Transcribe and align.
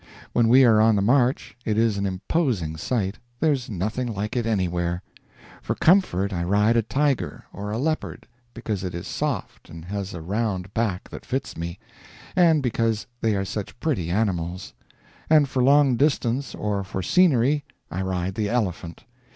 When 0.33 0.47
we 0.47 0.63
are 0.65 0.81
on 0.81 0.95
the 0.95 1.03
march, 1.03 1.55
it 1.63 1.77
is 1.77 1.99
an 1.99 2.07
imposing 2.07 2.75
sight 2.75 3.19
there's 3.39 3.69
nothing 3.69 4.07
like 4.11 4.35
it 4.35 4.47
anywhere. 4.47 5.03
For 5.61 5.75
comfort 5.75 6.33
I 6.33 6.43
ride 6.43 6.75
a 6.75 6.81
tiger 6.81 7.43
or 7.53 7.69
a 7.69 7.77
leopard, 7.77 8.25
because 8.55 8.83
it 8.83 8.95
is 8.95 9.05
soft 9.05 9.69
and 9.69 9.85
has 9.85 10.15
a 10.15 10.21
round 10.23 10.73
back 10.73 11.07
that 11.09 11.23
fits 11.23 11.55
me, 11.55 11.77
and 12.35 12.63
because 12.63 13.05
they 13.21 13.35
are 13.35 13.45
such 13.45 13.79
pretty 13.79 14.09
animals; 14.09 14.73
but 15.29 15.47
for 15.47 15.61
long 15.61 15.97
distance 15.97 16.55
or 16.55 16.83
for 16.83 17.03
scenery 17.03 17.63
I 17.91 18.01
ride 18.01 18.33
the 18.33 18.49
elephant. 18.49 19.03